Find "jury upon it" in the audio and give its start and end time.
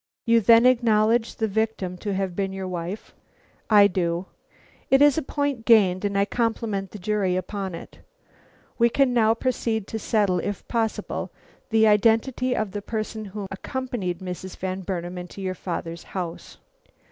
6.97-7.99